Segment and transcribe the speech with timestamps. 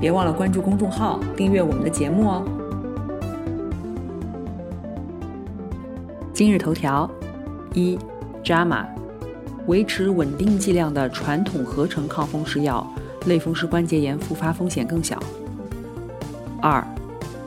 [0.00, 2.42] 别忘了关注公众号，订阅我们的节目哦。
[6.32, 7.08] 今日头条：
[7.74, 7.98] 一
[8.42, 8.86] ，JAMA，
[9.66, 12.86] 维持稳定剂量的传统合成抗风湿药，
[13.26, 15.22] 类风湿关节炎复发风险更小。
[16.62, 16.82] 二，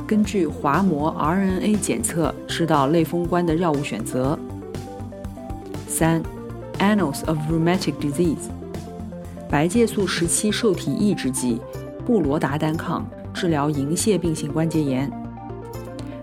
[0.06, 4.38] 根据滑膜 RNA 检测知道类风关的药物选择。
[5.88, 6.22] 三
[6.78, 8.52] ，Annals of Rheumatic Disease，
[9.50, 11.60] 白介素十七受体抑制剂。
[12.06, 15.12] 布罗达单抗治疗银屑病性关节炎。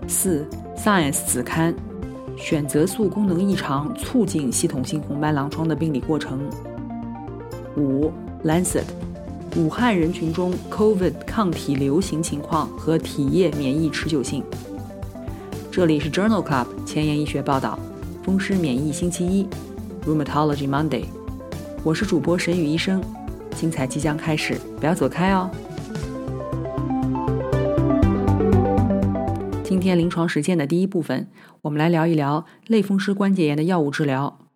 [0.07, 1.73] 四，Science 子刊，
[2.37, 6.39] 选择素功能异常促进系统性红斑狼疮的病理过程。
[7.77, 8.11] 五
[8.43, 8.83] ，Lancet，
[9.55, 14.43] 武汉人群中 COVID 抗体流行情况和体液免疫持久性。
[15.71, 17.79] 这里是 Journal Club 前沿医学报道，
[18.23, 19.47] 风湿免疫星期一
[20.05, 21.05] ，Rheumatology Monday，
[21.83, 23.01] 我是主播沈宇医生，
[23.55, 25.49] 精彩即将开始，不要走开哦。
[29.71, 31.29] 今天临床实践的第一部分，
[31.61, 34.49] 我们来聊一聊类风湿关节炎的药物治疗。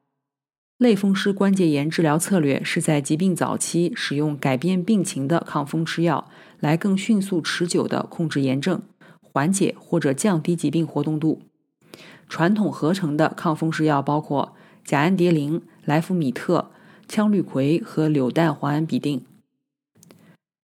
[0.78, 8.82] 类风湿关节炎治疗策略是在疾病早期使用改变病情的抗风湿药，来更迅速、持久地控制炎症，
[9.22, 11.44] 缓解或者降低疾病活动度。
[12.28, 16.72] 传统合成的抗风湿药包括甲氨蝶呤、莱福米特、
[17.08, 19.22] 羟氯喹和柳氮磺胺吡啶。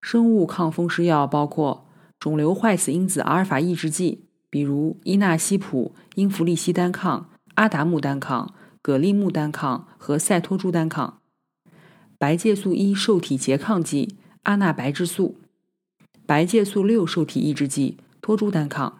[0.02, 1.88] 生物抗风湿药包括
[2.20, 4.26] 肿瘤坏死因子阿尔法抑制剂。
[4.52, 11.22] 比如伊纳西普、英弗利西单抗、阿达木单抗、葛利木单抗和赛托珠单抗；
[12.18, 15.36] 白介素一受体拮抗剂阿那白质素；
[16.26, 19.00] 白介素六受体抑制剂托珠单抗。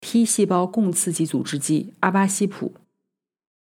[0.00, 2.72] ；T 细胞共刺激阻滞剂阿巴西普；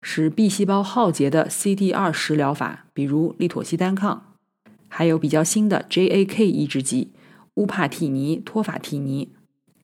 [0.02, 4.36] 使 B 细胞耗竭的 CD 二十疗法，比如利妥昔单抗；
[4.88, 7.10] 还有比较新的 JAK 抑制剂
[7.54, 9.30] 乌帕替尼、托法替尼。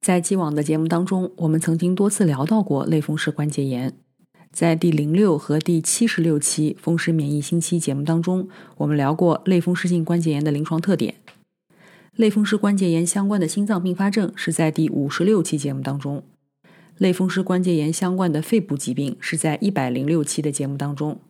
[0.03, 3.95] 在既往的节目当中，我们曾经多次聊到过类风湿关节炎。
[4.51, 8.49] 在第零六和第七十六期风湿免疫星期节目当中，
[8.79, 11.15] 我们聊过类风湿性关节炎的临床特点。
[12.17, 16.25] 类风湿关节炎相关的心脏并发症是在第五十六期节目当中。
[16.99, 21.21] 类风湿关节炎相关的肺部疾病是在一百零六期的节目当中。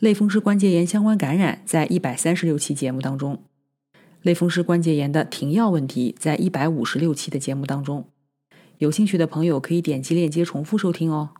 [0.00, 3.44] 类风湿关节炎相关感染在一百三十六期节目当中。
[4.26, 8.08] 类风湿关节炎的停药问题，在一百五十六期的节目当中，
[8.78, 11.30] 有兴趣的朋友可以点击链接重复收听哦。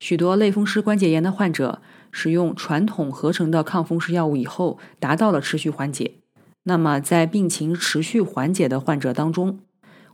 [0.00, 6.14] 许多类风湿关节炎的患者使用传统合成的抗风湿药物以后，达到了持续缓解。
[6.64, 9.60] 那么，在病情持续缓解的患者当中，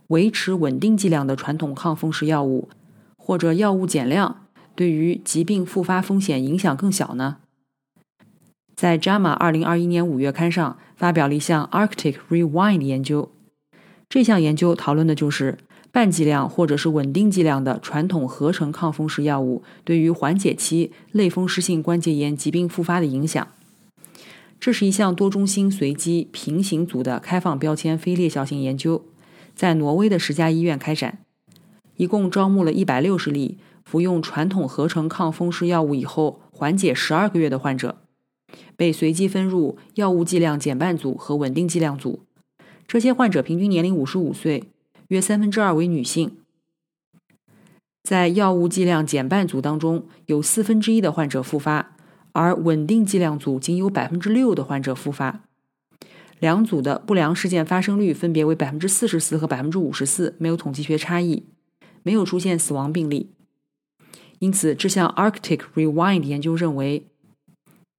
[0.09, 2.69] 维持稳定剂量的传统抗风湿药物
[3.17, 7.37] 或者药物减量，对于疾病复发风险影响更小呢？
[8.81, 13.31] 在《JAMA》二零二一年五月刊上发表了一项 Arctic Rewind 研究。
[14.09, 15.59] 这项研究讨论的就是
[15.91, 23.47] 半剂量或者是稳定剂量的传统合成抗风湿药物对于缓解期类风湿性关节炎疾病复发的影响。
[24.59, 29.05] 这是一项多中心随机平行组的开放标签非猎效性研究，
[29.53, 31.19] 在挪威的十家医院开展，
[31.97, 37.99] 一共招募了一百六十例服用传统合成抗风湿药物以后缓解十二个月的患者。
[38.75, 42.21] 被随机分入药物剂量减半组和稳定剂量组。
[42.87, 44.65] 这些患者平均年龄五十五岁，
[45.07, 46.37] 约三分之二为女性。
[48.03, 51.95] 在药物剂量减半组当中，有四分之一的患者复发，
[52.33, 55.43] 而稳定剂量组仅有百分之六的患者复发。
[56.39, 61.45] 两组的不良事件发生率分别为百分之四十四和百分之五十四，没有统计学差异，
[62.01, 63.31] 没有出现死亡病例。
[64.39, 67.10] 因此，这项 Arctic Rewind 研究认为。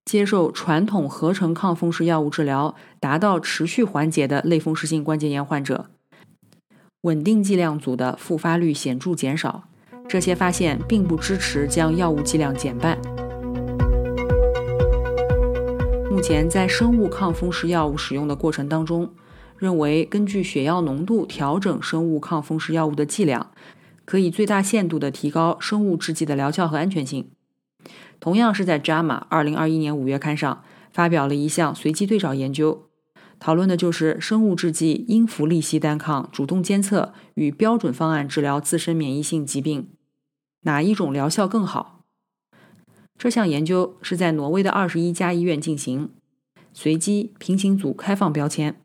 [0.05, 5.87] 接受传统合成抗风湿药物治疗，达到持续缓解的类风湿性关节炎患者，
[7.03, 9.65] 稳定剂量组的复发率显著减少。
[10.09, 12.99] 这些发现并不支持将药物剂量减半。
[16.11, 19.09] 目前在生物抗风湿药物使用的过程当中，
[19.57, 23.53] 认为根据血药浓度调整生物抗风湿药物的剂量，
[24.05, 27.31] 可以最大限度地提高生物制剂的疗效和安全性。
[28.23, 32.87] 同样是在《JAMA》二零二一年五月刊上发表了一项随机对照研究，
[33.41, 39.89] 讨论的就是生物制剂英氟利西单抗主动监测与标准方案治疗自身免疫性疾病，
[40.61, 42.05] 哪一种疗效更好？
[43.19, 46.11] 这项研究是在挪威的二十一家医院进行，
[46.73, 48.81] 随机平行组开放标签，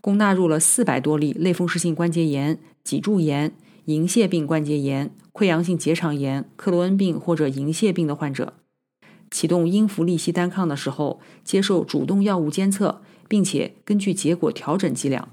[0.00, 3.54] 共纳入了四百多例类风湿性关节炎、脊柱炎、
[3.84, 8.54] 银屑病关节炎、溃疡性结肠炎、克罗恩病或者银屑病的患者。
[9.34, 13.02] 启动英氟利西单抗的时候，接受主动药物监测。
[13.26, 15.30] 并且根据结果调整剂量，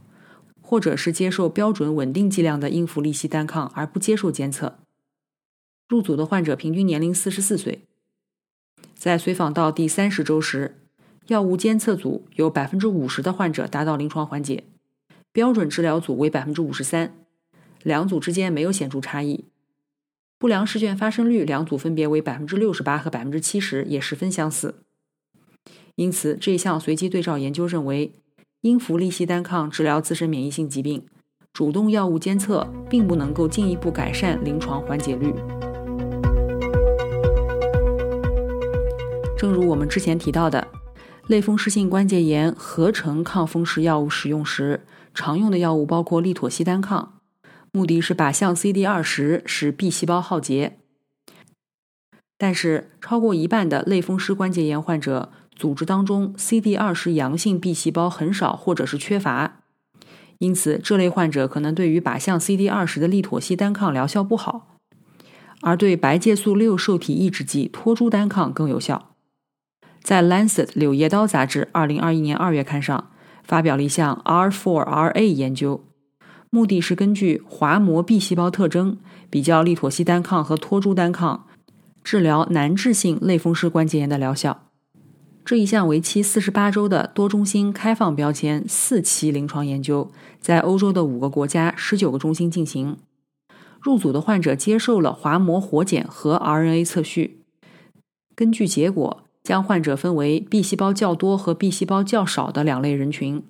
[0.62, 4.80] 或者是接受标准稳定剂量的英氟利西单抗而不接受监测。
[5.90, 7.84] 入组的患者平均年龄四十四岁。
[8.96, 10.80] 在随访到第三十周时，
[11.28, 14.64] 药物监测组有百分之五十的患者达到临床缓解，
[15.34, 17.14] 标准治疗组为百分之五十三，
[17.84, 19.46] 两组之间没有显著差异。
[20.42, 24.74] 不良试卷发生率两组分别为百分之六十八和百分之七十，也十分相似。
[25.94, 28.12] 因此，这一项随机对照研究认为，
[28.62, 31.06] 英氟利西单抗治疗自身免疫性疾病，
[31.54, 35.32] 主动药物监测并不能够进一步改善临床缓解率。
[39.38, 40.68] 正如我们之前提到的，
[41.28, 44.82] 类风湿性关节炎合成抗风湿药物使用时，
[45.14, 47.21] 常用的药物包括利妥昔单抗，
[47.72, 50.78] 目的是靶向 CD 二十，使 B 细胞耗竭。
[52.38, 55.32] 但是，超过一半的类风湿关节炎患者。
[55.54, 59.60] 组织当中 CD 二十阳性 B 细胞很少，或者是缺乏，
[60.40, 64.76] 因此这类患者可能对于靶向 CD 二十的利妥昔单抗疗效不好，
[65.62, 69.14] 而对白介素六受体抑制剂托珠单抗更有效。
[70.02, 73.12] 在《Lancet》柳叶刀杂志二零二一年二月刊上
[73.44, 75.86] 发表了一项 R4RA 研究，
[76.54, 78.98] 目的是根据滑膜 B 细胞特征
[79.30, 81.48] 比较利妥昔单抗和托珠单抗
[82.04, 84.68] 治疗难治性类风湿关节炎的疗效。
[85.46, 90.12] 这一项为期四十八周的多中心开放标签四期临床研究，
[90.42, 92.98] 在欧洲的五个国家十九个中心进行。
[93.80, 97.40] 入组的患者接受了滑膜活检和 RNA 测序，
[98.36, 103.42] 根据结果将患者分为 B 细胞较多和 B 细胞较少的两类人群，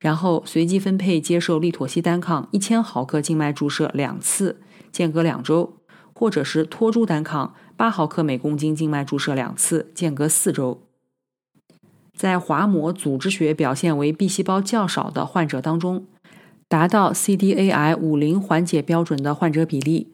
[0.00, 4.60] 然后随机分配接受利妥昔单抗一千毫克静脉注射两次，
[4.90, 5.76] 间隔两周，
[6.14, 10.82] 或者是托珠单抗八毫克每公斤静脉注射两次，间隔四周。
[12.16, 16.06] 在滑膜组织学表现为 B 细胞较少的患者当中，
[16.66, 20.12] 达到 CDAI 五零缓解标准的患者比例，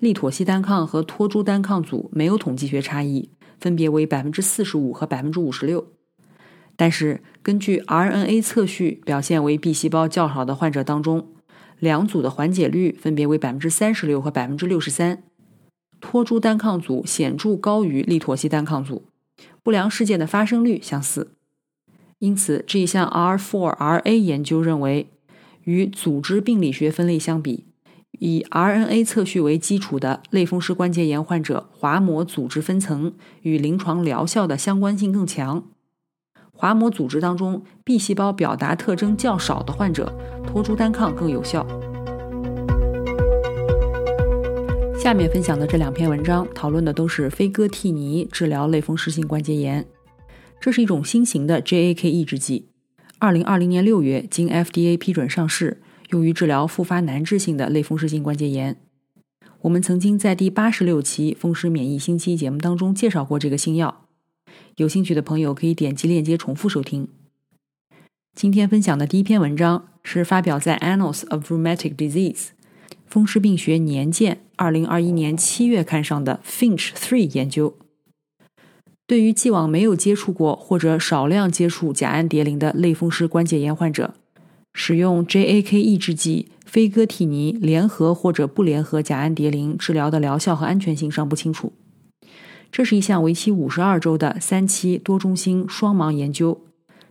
[0.00, 3.30] 利妥昔单抗和托珠单抗组没有统计学差异，
[3.60, 5.92] 分别为百分之四十五和百分之五十六。
[6.76, 11.28] 但是，根据 RNA 测序表现为 B 细胞较少的患者当中，
[11.78, 15.22] 两组的缓解率分别为百分之三十六和百分之六十三，
[16.00, 19.06] 托珠单抗组显著高于利妥昔单抗组。
[19.62, 21.32] 不良事件的发生率相似，
[22.18, 25.08] 因此这一项 R4RA 研究认为，
[25.64, 27.64] 与组织病理学分类相比，
[28.18, 35.64] 以 RNA 测序为基础的类风湿关节炎患者滑膜组织分层与临床疗效的相关性更强。
[36.56, 40.12] 滑膜组织当中 B 细胞表达特征较少的患者，
[40.46, 41.66] 托珠单抗更有效。
[44.98, 49.86] 下面分享的这两篇文章讨论的都是非戈替尼治疗类风湿性关节炎。
[50.58, 52.70] 这是一种新型的 JAK 抑制剂，
[53.18, 58.78] 二零二零年六月经 FDA 批准上市，用于治疗复发难治性的类风湿性关节炎。
[59.60, 64.05] 我们曾经在第八十六期风湿免疫星期节目当中介绍过这个新药，
[64.76, 67.08] 有兴趣的朋友可以点击链接重复收听。
[68.34, 72.34] 今天分享的第一篇文章是发表在《Annals of Rheumatic Disease》。
[73.06, 77.74] 风湿病学年鉴，二零二一年七月刊上的 Finch Three 研究，
[79.06, 84.14] 对于既往没有接触过或者少量接触甲氨蝶呤的类风湿关节炎患者，
[84.74, 91.72] 使用 JAK 抑制剂非戈替尼联合或者不联合甲氨蝶呤治疗的疗效和安全性尚不清楚。
[92.76, 96.60] 这是一项为期五十二周的三期多中心双盲研究，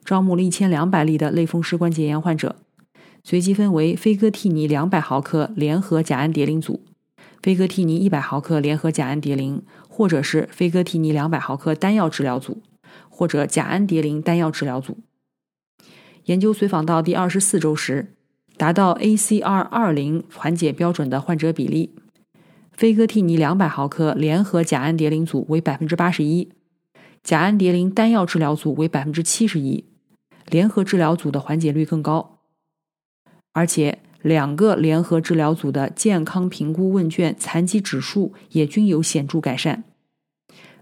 [0.03, 2.57] 招募了一千两百例的类风湿关节炎患者。
[3.23, 6.85] 随机分为非戈替尼两百毫克联合甲氨蝶呤组、
[7.41, 12.61] 非戈替尼一百毫克联合甲氨蝶呤，或者是非戈替尼两百毫克单药治疗组，
[13.09, 14.99] 或者甲氨蝶呤单药治疗组。
[16.25, 18.13] 研究随访到第二十四周时，
[18.55, 21.95] 达到 ACR 二零缓解标准的患者比例，
[22.75, 26.51] 非戈替尼两百毫克联合甲氨蝶呤组为百分之八十一，
[27.23, 29.85] 甲氨蝶呤单药治疗组为百分之七十一，
[30.49, 32.39] 联合治疗组的缓解率更高。
[33.53, 39.85] 而且，两个联合治疗组的健康评估问卷残疾指数也均有显著改善。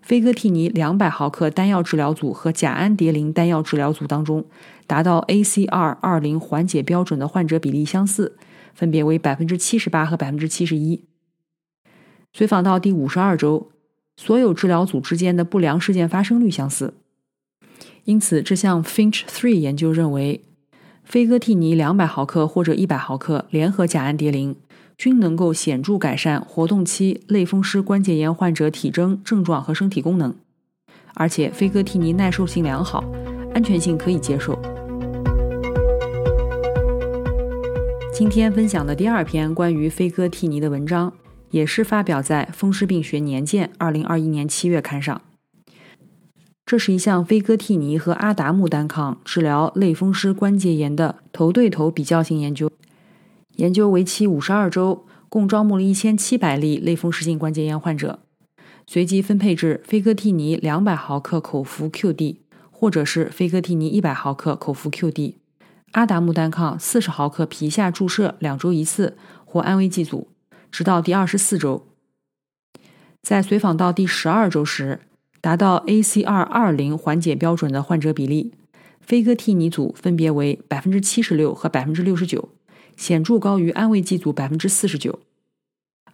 [0.02, 4.46] 菲戈替尼两百毫克单药治疗组和甲氨蝶呤单药治疗组当中，
[4.88, 8.36] 达到 ACR 二零缓解标准的患者比例相似，
[8.74, 11.06] 分别为百分之七十八和百分之七十一。
[12.36, 13.70] 随访到第五十二周，
[14.18, 16.96] 所有治疗组之间的不良事件发生率相似。
[18.06, 20.42] 因此，这项 Finch Three 研究认为，
[21.04, 24.56] 菲戈替尼两百毫克或者一百毫克联合甲氨蝶呤。
[24.96, 30.34] 均能够显著改善活动期类风湿关节炎患者体征、症状和身体功能，
[31.16, 33.04] 而且菲戈替尼耐受性良好，
[33.56, 34.58] 安全性可以接受。
[38.14, 41.12] 今天分享的第二篇关于菲戈替尼的文章，
[41.54, 45.22] 也是发表在《风湿病学年鉴》二零二一年七月刊上。
[46.66, 52.72] 这是一项菲戈替尼和阿达木单抗治疗类风湿关节炎的头对头比较性研究。
[53.58, 58.22] 研究为期五十二周，共招募了一千七百例类风湿性关节炎患者，
[58.88, 62.38] 随机分配至菲戈替尼两百毫克口服 QD，
[62.72, 65.36] 或者是菲戈替尼一百毫克口服 QD，
[65.92, 70.30] 阿达木单抗四十毫克皮下注射两周一次，或安慰剂组，
[70.74, 71.86] 直到第二十四周。
[73.22, 75.02] 在随访到第十二周时，
[75.40, 78.56] 达到 ACR 二零缓解标准的患者比例，
[79.00, 82.50] 菲戈替尼组分别为百分之七十六和百分之六十九。
[82.98, 85.20] 显著高于安慰剂组百分之四十九，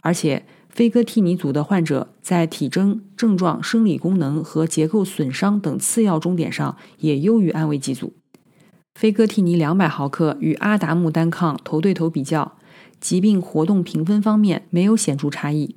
[0.01, 8.13] 而且菲戈替尼组的患者在体征、症状、生理功能和结构损伤等次要终点上也优于安慰剂组。
[8.95, 12.57] 菲戈替尼两百毫克与阿达木单抗头对头比较，
[12.99, 15.75] 疾病活动评分方面没有显著差异，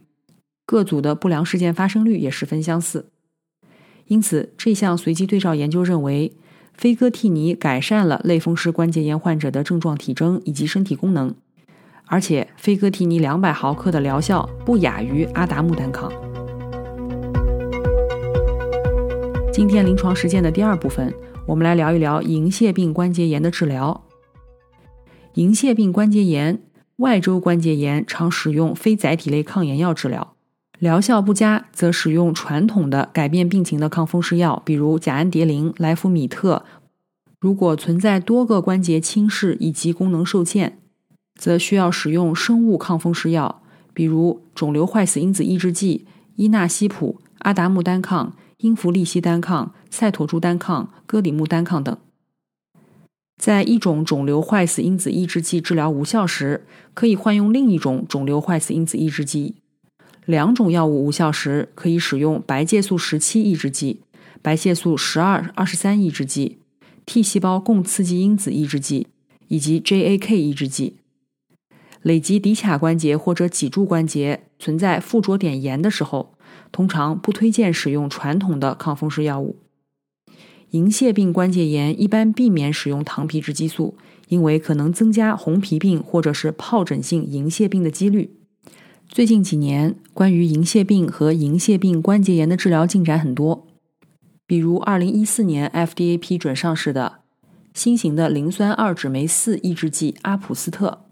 [0.67, 3.11] 各组的不良事件发生率也十分相似。
[4.07, 6.33] 因此，这项随机对照研究认为。
[6.75, 11.33] 菲戈替尼改善了类风湿关节炎患者的症状体征以及身体功能，
[12.07, 16.11] 而且菲戈替尼两百毫克的疗效不亚于阿达木单抗。
[19.52, 21.12] 今天临床实践的第二部分，
[21.47, 24.02] 我们来聊一聊银屑病关节炎的治疗。
[25.35, 26.62] 银屑病关节炎、
[26.96, 30.34] 外周关节炎常使用非载体类抗炎药治疗，
[30.78, 36.64] 疗效不佳则使用传统的改变病情的抗风湿药，比如甲氨蝶呤、莱福米特。
[37.40, 40.78] 如果存在多个关节轻视以及功能受限，
[41.34, 46.06] 则需要使用生物抗风湿药，比如肿瘤坏死因子抑制剂
[46.37, 51.96] 伊纳西普、阿达木单抗、英弗利西单抗、赛妥珠单抗、戈里木单抗等。
[53.42, 59.56] 在一种肿瘤坏死因子抑制剂治疗无效时，可以换用另一种肿瘤坏死因子抑制剂；
[60.25, 64.02] 两种药物无效时，可以使用白介素十七抑制剂、
[64.40, 66.58] 白介素十二、二十三抑制剂。
[67.04, 69.08] T 细胞共刺激因子抑制剂
[69.49, 70.99] 以及 JAK 抑制剂。
[72.02, 76.34] 累及骶髂关节或者脊柱关节存在附着点炎的时候，
[76.70, 79.56] 通常不推荐使用传统的抗风湿药物。
[80.73, 83.95] 银屑病关节炎一般避免使用糖皮质激素，
[84.29, 88.38] 因为可能增加红皮病或者是疱疹性银屑病的几率。
[89.07, 93.67] 最近几年，关于银屑病和银屑病关节炎的治疗进展很多。
[94.47, 97.19] 比如，二零一四年 FDA 批准上市的
[97.75, 101.05] 新型的磷酸二酯酶四抑制剂阿普斯特；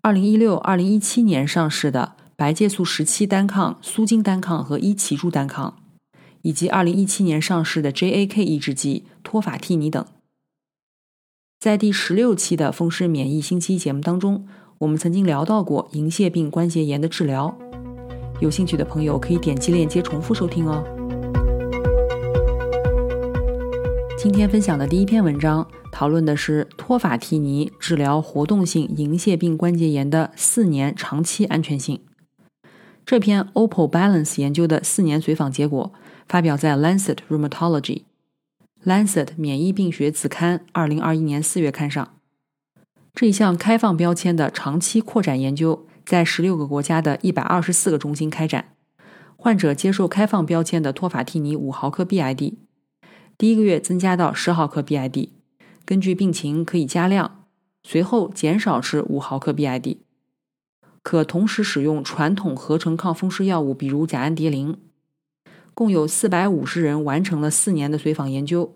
[0.00, 5.76] 二零一六、二零一七年上市的白介素十七单抗、苏金单抗和伊奇珠单抗，
[6.42, 10.04] 以及二零一七年上市的 JAK 抑制剂托法替尼等。
[11.58, 14.46] 在第十六期的风湿免疫星期节目当中，
[14.78, 17.56] 我们曾经聊到过银屑病关节炎的治疗，
[18.40, 20.84] 有兴趣的朋友可以点击链接重复收听哦。
[24.18, 32.00] 今天分享的第一篇文章讨论的是托法替尼治疗活动性银屑病关节炎的四年长期安全性。
[33.04, 35.92] 这篇 OPPO Balance 研究的四年随访结果
[36.32, 38.04] 发表在《Lancet Rheumatology》
[38.86, 42.18] Lancet 免疫病学子刊二零二一年四月刊上。
[43.12, 48.74] 这一项开放标签的长期扩展研究在十六个国家的一百二十四个中心开展，
[49.36, 52.54] 患者接受开放标签的托法替尼五毫克 BID。
[53.36, 55.28] 第一个月增加到十毫克 BID，
[55.84, 57.44] 根据病情可以加量，
[57.82, 59.98] 随后减少至五毫克 BID。
[61.02, 64.78] 可同时使用传统合成抗风湿药物，比如甲氨蝶呤。
[65.74, 68.74] 共有四百五十人完成了四年的随访研究，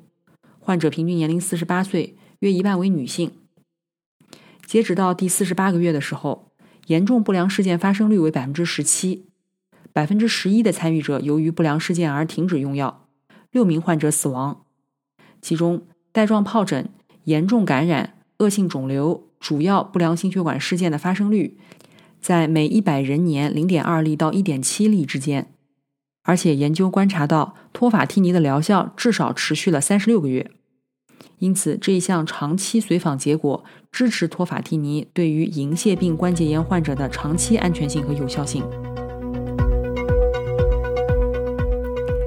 [0.58, 3.32] 患者平均年龄四十八岁，约一半为女性。
[4.66, 6.50] 截止到第四十八个月的时候，
[6.86, 9.28] 严重不良事件发生率为百分之十七，
[9.92, 13.06] 百分之十一的参与者由于不良事件而停止用药。
[13.52, 14.64] 六名患者死亡，
[15.40, 16.90] 其中带状疱疹、
[17.24, 21.56] 严重感染、恶性肿瘤、主要不良心血管事件的发生率
[22.20, 25.52] 在每一百人年零点二例到一点七例之间，
[26.26, 30.50] 而且研究观察到托法替尼的疗效至少持续了三十六个月。
[31.38, 38.62] 因此，这一项长期随访结果支持托法替尼对于银屑病关节炎患者的长期安全性和有效性。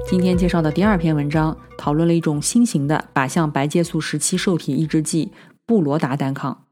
[0.08, 5.30] 今天介绍的第二篇文章讨论了一种新型的靶向白介素时期受体抑制剂
[5.66, 6.64] 布罗达单抗。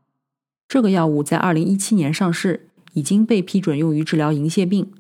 [0.67, 4.91] 这个药物在二零一七年上市，已经被批准用于治疗银屑病，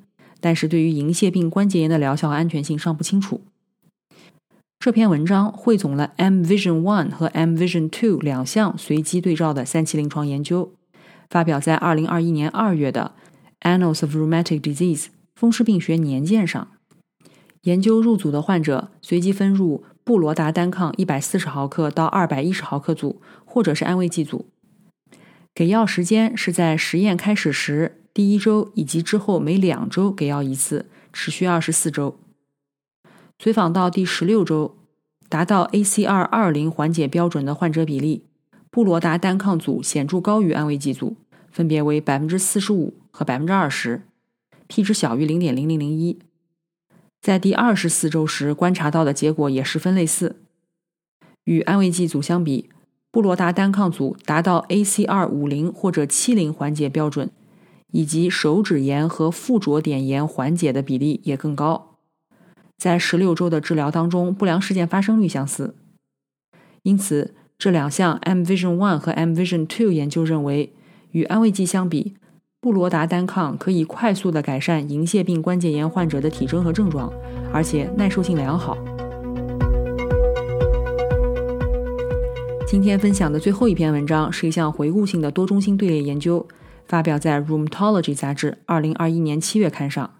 [0.40, 3.40] 但是对于银屑病关节炎的疗效和安全性尚不清楚。
[4.78, 10.72] 这篇文章汇总了 M Vision One 和 M Vision Two 两项随机对照的三期临床研究，
[11.28, 13.12] 发表在二零二一年二月的
[13.68, 15.04] 《Annals of Rheumatic Disease》
[15.34, 16.68] 风湿病学年鉴上。
[17.62, 24.46] 研究入组的患者随机分入布罗达单抗一百四十毫克到二百一十毫克组，或者是安慰剂组。
[25.52, 32.18] 给药时间是在实验开始时第一周以及之后每两周给药一次，持续二十四周。
[33.38, 34.76] 随访到第十六周，
[35.28, 38.24] 达到 ACR 二零缓解标准的患者比例，
[38.72, 41.14] 布罗达单抗组显著高于安慰剂组，
[41.52, 44.02] 分别为百分之四十五和百分之二十
[44.66, 46.18] ，P 值小于零点零零零一。
[47.22, 50.40] 在第二十四周时观察到的结果也十分类似，
[51.44, 52.68] 与安慰剂组相比，
[53.12, 57.30] 布罗达单抗组达到 ACR 五零或者七零缓解标准，
[57.92, 61.96] 以及手指炎和附着点炎缓解的比例也更高。
[62.76, 65.74] 在十六周的治疗当中，不良事件发生率相似，
[66.82, 70.72] 因此这两项 M Vision One 和 M Vision Two 研究认为，
[71.10, 72.14] 与安慰剂相比，
[72.60, 77.12] 布罗达单抗可以快速的改善银屑病关节炎患者的体征和症状，
[77.52, 78.78] 而且耐受性良好。
[82.64, 86.46] 今天分享的最后一篇文章是一项回顾性的多中心队列研究，
[86.88, 90.14] 发表在《Rheumatology》杂志二零二一年七月刊上。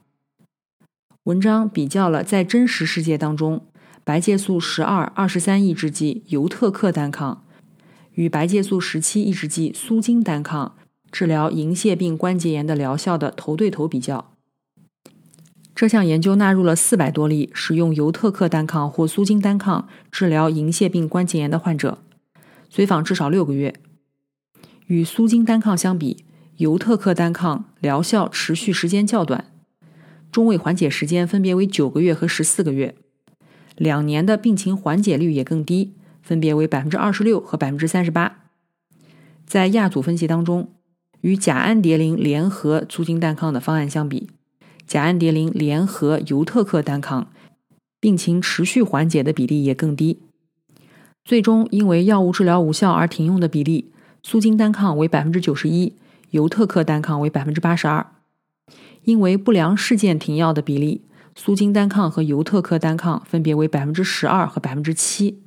[1.24, 3.66] 文章比较了在真实世界当中，
[4.04, 7.44] 白介素十二、二十三抑制剂尤特克单抗
[8.12, 10.76] 与白介素十七抑制剂苏金单抗
[11.10, 14.32] 治疗银屑病关节炎的疗效的头对头比较。
[15.74, 21.98] 这项研究纳入了四百多例使用尤特克单抗或苏金单抗治疗银屑病关节炎的患者，
[22.68, 23.72] 随访至少六个月。
[24.86, 26.24] 与苏金单抗相比，
[26.58, 29.44] 尤特克单抗疗效持续时间较短。
[30.32, 32.96] 中位缓解时间分别为九个月和十四个月，
[33.76, 38.40] 两年的病情缓解率也更低，分别为百分之二十六和百分之三十八。
[39.46, 40.72] 在亚组分析当中，
[41.20, 44.28] 与甲氨蝶呤联合苏金单抗的方案相比，
[44.84, 47.30] 甲氨蝶呤联合尤特克单抗
[48.00, 50.18] 病情持续缓解的比例也更低。
[51.24, 53.92] 最终因为药物治疗无效而停用的比例，
[54.24, 55.94] 苏金单抗为百分之九十一，
[56.30, 58.06] 尤特克单抗为百分之八十二。
[59.04, 65.42] 因为不良事件停药的比例，苏金单抗和尤特克单抗分别为百分之十二和百分之七。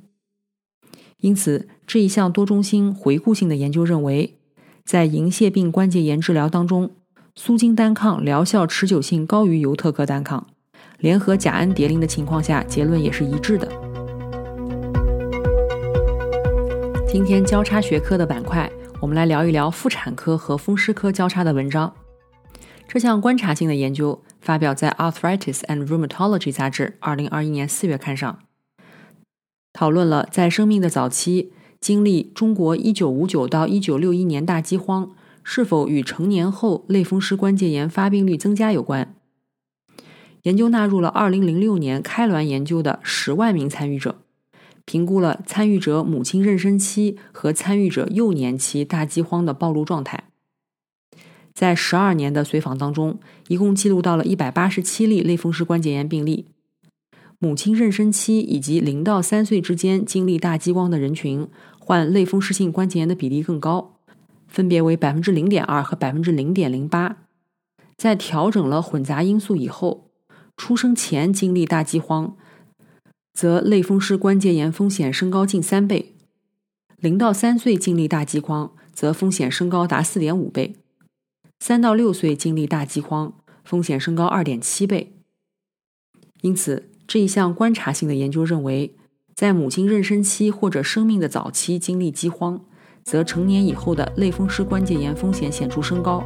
[1.18, 4.38] 因此，这一项多中心回顾性的研究认为，
[4.84, 6.90] 在银屑病关节炎治疗当中，
[7.36, 10.48] 苏金单抗疗效持久性高于尤特克单抗。
[10.98, 13.68] 联合甲氨蝶呤的情况下，结论也是一致的。
[17.06, 18.68] 今天交叉学科的板块，
[19.02, 21.92] 我们来聊一聊妇产科和风湿科交叉的文章。
[22.86, 28.38] 这项观察性的研究发表在《Arthritis and Rheumatology》杂志二零二一年四月刊上，
[29.72, 35.10] 讨论了在生命的早期经历中国一九五九到一九六一年大饥荒
[35.42, 39.16] 是否与成年后类风湿关节炎发病率增加有关。
[40.44, 44.21] 研究纳入了二零零六年开滦研究的十万名参与者，
[44.84, 50.24] 评估了参与者母亲妊娠期和参与者幼年期大饥荒的暴露状态。
[51.54, 56.46] 在十二年的随访当中，一共记录到了一百八十七例类风湿关节炎病例。
[57.38, 63.96] 母亲妊娠期以及零到三岁之间经历大饥荒的人群，患类风湿性关节炎的比例更高，
[64.46, 67.16] 分别为百分之零点二和百分之零点零八。
[67.96, 70.10] 在调整了混杂因素以后，
[70.56, 72.36] 出生前经历大饥荒，
[73.32, 76.12] 则类风湿关节炎风险升高近三倍；
[76.98, 80.74] 零到三岁经历大饥荒，则风险升高达四点五倍。
[81.60, 83.32] 三到六岁经历大饥荒，
[83.64, 85.12] 风险升高二点七倍。
[86.42, 88.94] 因此，这一项观察性的研究认为，
[89.34, 92.64] 在母亲妊娠期或者生命的早期经历饥荒，
[93.04, 96.22] 则成年以后的类风湿关节炎风险显著升高。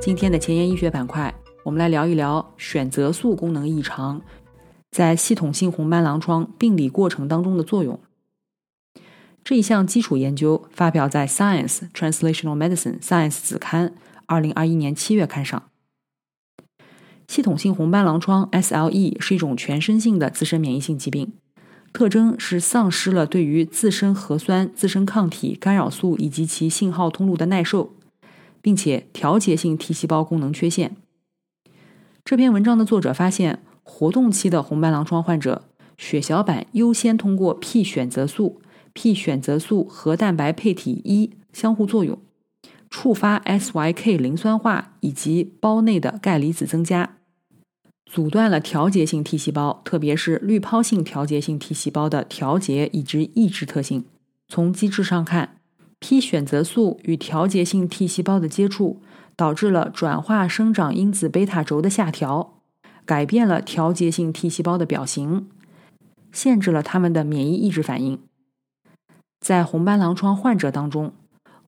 [0.00, 1.34] 今天的前沿医学板块，
[1.68, 4.22] 我们来聊一聊选择素功能异常
[4.90, 8.00] 在系统性红斑狼疮病理过程当中的作用。
[9.44, 15.62] 这一项基础研究发表在《Science Translational Medicine》Science 子刊二零二一年七月刊上。
[17.26, 21.34] 系统性红斑狼疮 （SLE） 是一种全身性的自身免疫性疾病，
[21.92, 27.92] 特征是丧失了对于自身核酸、自身抗体、干扰素以及其信号通路的耐受，
[28.62, 30.96] 并且调节性 T 细胞功能缺陷。
[32.28, 35.64] 这篇文章的作者发现，活动期的红斑狼疮患者
[35.96, 38.60] 血小板优先通过 P 选择素、
[38.92, 42.18] P 选择素和蛋白配体一相互作用，
[42.90, 47.16] 触发 SYK 磷酸化以及胞内的钙离子增加。
[48.04, 54.04] 阻断了调节性 T 细胞，特别是滤泡性调节性 T 细胞的调节以及抑制特性。
[54.48, 55.56] 从机制上看
[55.98, 59.00] ，P 选择素与调节性 T 细胞的接触，
[59.38, 62.58] 导致了转化生长因子贝塔轴的下调，
[63.06, 65.48] 改变了调节性 T 细胞的表型，
[66.32, 68.18] 限制了它们的免疫抑制反应。
[69.38, 71.12] 在红斑狼疮患者当中，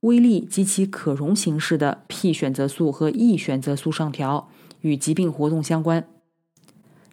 [0.01, 4.49] 微粒及其可溶形式的 P 选择素和 E 选择素上调
[4.81, 6.05] 与疾病活动相关。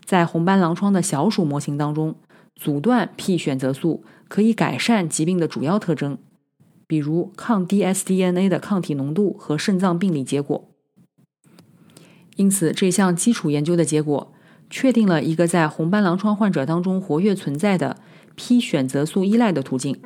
[0.05, 2.16] 在红斑狼疮的小鼠模型当中，
[2.57, 6.18] 阻断 P 选择素可以改善疾病的主要特征，
[6.88, 10.68] 比如抗 dsDNA 的抗体浓度和肾脏病理结果。
[12.35, 14.33] 因此，这项基础研究的结果
[14.70, 17.98] 确定了一个在红斑狼疮患者当中活跃存在的
[18.37, 20.01] P 选择素依赖的途径，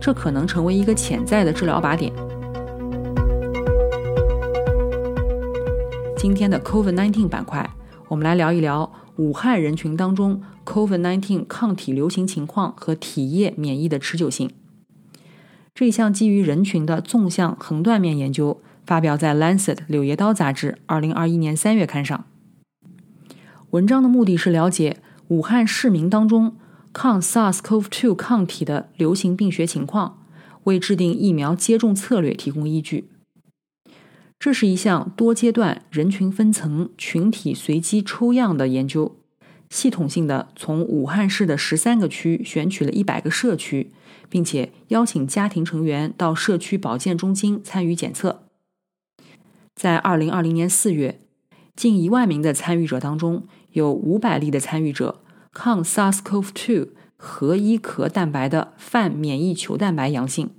[0.00, 2.12] 这可能成为一个潜在的治疗靶点。
[6.16, 7.68] 今天的 COVID-19 板块，
[8.08, 8.92] 我们来聊一聊。
[9.16, 14.50] 武汉人群当中，COVID-19 抗体流行情况和体液免疫的持久性。
[15.74, 22.24] 这项基于人群的纵向横断面研究发表在《Lancet》柳叶刀杂志二零二一年三月刊上。
[23.70, 26.54] 文章的目的是了解武汉市民当中
[26.92, 30.24] 抗 SARS-CoV-2 抗体的流行病学情况，
[30.62, 33.08] 为制定疫苗接种策略提供依据。
[34.38, 39.16] 这是一项多阶段、人群分层、群体随机抽样的研究，
[39.68, 43.90] 系统性的从武汉市的十三个区选取了一百个社区，
[44.28, 48.48] 并且邀请家庭成员到社区保健中心参与检测。
[49.74, 51.20] 在二零二零年四月，
[51.74, 60.50] 近一万名的参与者当中，有五百例的参与者抗 SARS-CoV-2 核衣壳蛋白的泛免疫球蛋白阳性，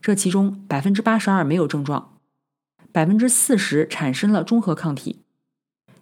[0.00, 2.14] 这其中百分之八十二没有症状。
[2.90, 5.20] 百分之四十产生了中和抗体，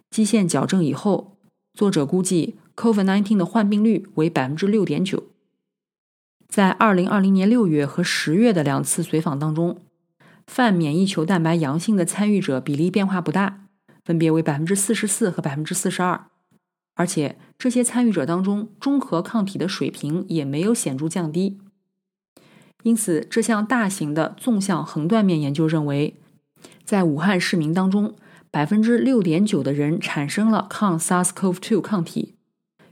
[0.09, 1.37] 基线矫正以后，
[1.73, 5.23] 作者估计 COVID-19 的患病率为百分之六点九。
[6.47, 9.81] 在二零二零年六月和十月的两次随访当中，
[10.47, 13.65] 泛免疫球蛋白阳性的参与者比例变化不大，
[14.05, 16.27] 分别为百分之四十四和百分之四十二，
[16.95, 21.59] 而且这些参与者当中中和抗体的水平也没有显著降低。
[22.83, 26.15] 因此，这项大型的纵向横断面研究认为。
[26.85, 28.15] 在武汉市民当中，
[28.49, 32.35] 百分之六点九的人产生了抗 SARS-CoV-2 抗体，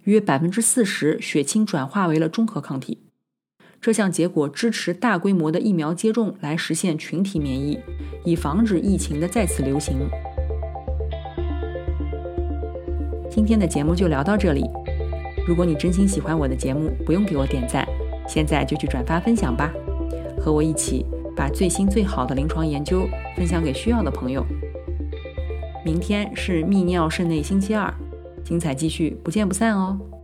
[0.03, 3.04] 约百分之四十血清转化为了中和抗体。
[3.85, 7.77] 这项结果支持大规模的疫苗接种来实现群体免疫，
[8.23, 10.09] 以防止疫情的再次流行。
[13.29, 14.67] 今天的节目就聊到这里。
[15.47, 17.87] 如果你真心喜欢我的节目，不用给我点赞，
[18.27, 19.71] 现在就去转发分享吧，
[20.39, 21.05] 和我一起。
[21.35, 24.43] 把最新最好的临床研究分享给需要的朋友。
[25.85, 27.93] 明天是泌尿肾内星期二，
[28.43, 30.14] 精彩继续，不见不散哦。